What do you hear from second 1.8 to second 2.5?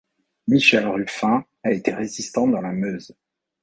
résistant